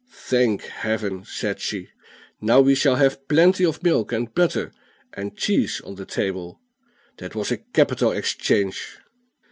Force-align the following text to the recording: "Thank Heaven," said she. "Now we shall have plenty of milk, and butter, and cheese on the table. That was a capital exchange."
"Thank 0.09 0.63
Heaven," 0.63 1.25
said 1.25 1.59
she. 1.59 1.89
"Now 2.41 2.59
we 2.59 2.73
shall 2.73 2.95
have 2.95 3.27
plenty 3.27 3.63
of 3.63 3.83
milk, 3.83 4.11
and 4.11 4.33
butter, 4.33 4.71
and 5.13 5.37
cheese 5.37 5.79
on 5.81 5.93
the 5.93 6.05
table. 6.07 6.59
That 7.17 7.35
was 7.35 7.51
a 7.51 7.57
capital 7.57 8.11
exchange." 8.11 8.97